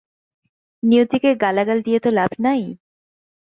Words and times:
নিয়তিকে 0.83 1.29
গালাগাল 1.35 1.79
দিয়ে 1.81 1.99
তো 1.99 2.09
লাভ 2.11 2.31
নাই। 2.39 2.61